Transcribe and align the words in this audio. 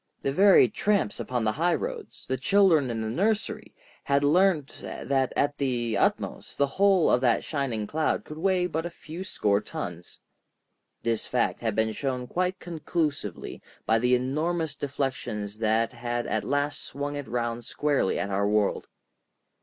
The 0.23 0.31
very 0.31 0.67
tramps 0.67 1.19
upon 1.19 1.43
the 1.43 1.51
high 1.51 1.75
roads, 1.75 2.25
the 2.25 2.35
children 2.35 2.89
in 2.89 3.01
the 3.01 3.07
nursery, 3.11 3.75
had 4.05 4.23
learnt 4.23 4.81
that 4.83 5.31
at 5.35 5.59
the 5.59 5.95
utmost 5.95 6.57
the 6.57 6.65
whole 6.65 7.11
of 7.11 7.21
that 7.21 7.43
shining 7.43 7.85
cloud 7.85 8.25
could 8.25 8.39
weigh 8.39 8.65
but 8.65 8.83
a 8.83 8.89
few 8.89 9.23
score 9.23 9.61
tons. 9.61 10.17
This 11.03 11.27
fact 11.27 11.61
had 11.61 11.75
been 11.75 11.91
shown 11.91 12.25
quite 12.25 12.57
conclusively 12.59 13.61
by 13.85 13.99
the 13.99 14.15
enormous 14.15 14.75
deflections 14.75 15.59
that 15.59 15.93
had 15.93 16.25
at 16.25 16.43
last 16.43 16.83
swung 16.83 17.15
it 17.15 17.27
round 17.27 17.63
squarely 17.63 18.17
at 18.17 18.31
our 18.31 18.47
world. 18.47 18.87